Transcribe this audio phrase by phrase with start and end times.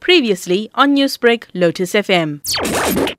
[0.00, 2.40] Previously on Newsbreak, Lotus FM.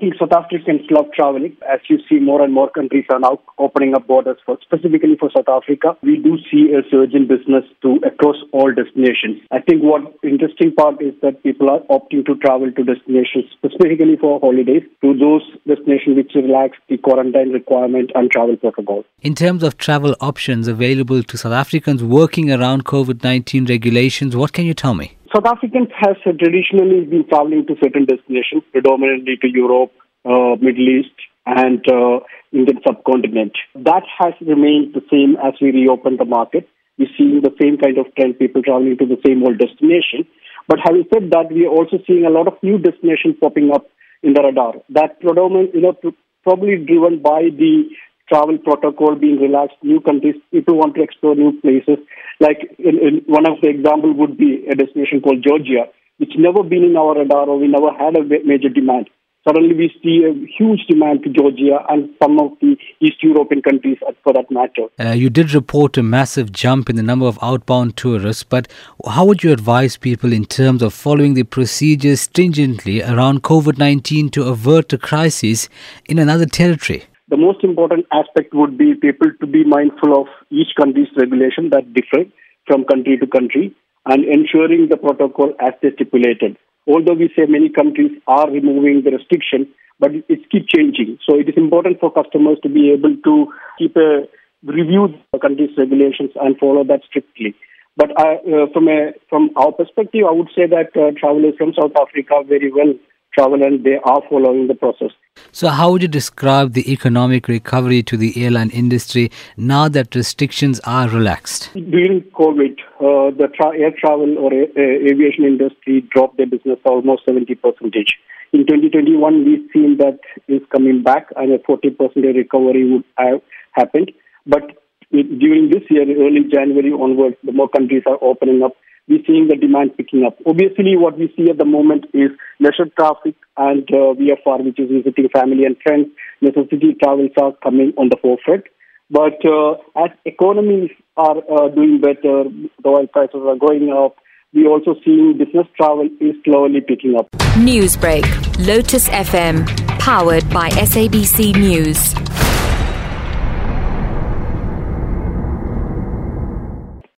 [0.00, 1.56] In think South Africans love traveling.
[1.70, 5.30] As you see, more and more countries are now opening up borders for specifically for
[5.36, 5.96] South Africa.
[6.02, 9.42] We do see a surge in business to across all destinations.
[9.50, 14.16] I think what interesting part is that people are opting to travel to destinations specifically
[14.16, 19.04] for holidays to those destinations which relax the quarantine requirement and travel protocol.
[19.20, 24.52] In terms of travel options available to South Africans working around COVID 19 regulations, what
[24.52, 25.16] can you tell me?
[25.32, 29.92] South Africans have traditionally been traveling to certain destinations, predominantly to Europe,
[30.24, 31.14] uh, Middle East,
[31.46, 32.18] and uh,
[32.52, 33.52] Indian subcontinent.
[33.76, 36.68] That has remained the same as we reopen the market.
[36.98, 40.26] We're seeing the same kind of trend, people traveling to the same old destination.
[40.66, 43.86] But having said that, we are also seeing a lot of new destinations popping up
[44.24, 44.82] in the radar.
[44.90, 45.94] That predominant, you know,
[46.42, 47.86] probably driven by the
[48.30, 51.98] travel protocol being relaxed, new countries, people want to explore new places.
[52.38, 56.62] Like in, in one of the example would be a destination called Georgia, which never
[56.62, 59.10] been in our radar or we never had a major demand.
[59.48, 63.96] Suddenly we see a huge demand to Georgia and some of the East European countries
[64.22, 64.88] for that matter.
[64.98, 68.68] Uh, you did report a massive jump in the number of outbound tourists, but
[69.08, 74.28] how would you advise people in terms of following the procedures stringently around COVID 19
[74.30, 75.70] to avert a crisis
[76.04, 77.04] in another territory?
[77.30, 81.94] The most important aspect would be people to be mindful of each country's regulation that
[81.94, 82.28] differ
[82.66, 83.72] from country to country
[84.06, 86.56] and ensuring the protocol as they stipulated.
[86.88, 89.68] Although we say many countries are removing the restriction,
[90.00, 91.18] but it keeps changing.
[91.24, 94.26] So it is important for customers to be able to keep a
[94.64, 97.54] review the country's regulations and follow that strictly.
[97.96, 101.74] But uh, uh, from a from our perspective, I would say that uh, travelers from
[101.78, 102.94] South Africa very well
[103.32, 105.10] travel and they are following the process.
[105.52, 110.80] So, how would you describe the economic recovery to the airline industry now that restrictions
[110.80, 111.70] are relaxed?
[111.74, 117.24] During COVID, uh, the tra- air travel or a- aviation industry dropped their business almost
[117.24, 118.18] 70 percentage.
[118.52, 123.40] In 2021, we've seen that is coming back and a 40 percent recovery would have
[123.72, 124.10] happened.
[124.46, 124.79] But
[125.10, 128.72] during this year, early January onwards, the more countries are opening up
[129.10, 130.38] we're seeing the demand picking up.
[130.46, 134.88] Obviously, what we see at the moment is leisure traffic and uh, VFR, which is
[134.88, 136.06] visiting family and friends.
[136.40, 138.64] Necessity travels are coming on the forefront.
[139.10, 142.44] But uh, as economies are uh, doing better,
[142.82, 144.14] the oil prices are going up,
[144.54, 147.28] we also seeing business travel is slowly picking up.
[147.58, 148.24] Newsbreak,
[148.64, 149.66] Lotus FM,
[149.98, 152.29] powered by SABC News.